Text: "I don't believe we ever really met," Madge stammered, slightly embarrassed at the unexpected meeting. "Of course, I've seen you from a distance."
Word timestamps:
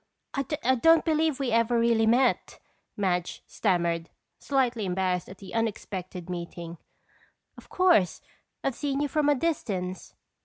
"I 0.33 0.41
don't 0.81 1.05
believe 1.05 1.39
we 1.39 1.51
ever 1.51 1.77
really 1.79 2.07
met," 2.07 2.57
Madge 2.97 3.43
stammered, 3.45 4.09
slightly 4.39 4.83
embarrassed 4.85 5.29
at 5.29 5.37
the 5.37 5.53
unexpected 5.53 6.27
meeting. 6.27 6.79
"Of 7.55 7.69
course, 7.69 8.19
I've 8.63 8.73
seen 8.73 9.01
you 9.01 9.07
from 9.07 9.29
a 9.29 9.35
distance." 9.35 10.15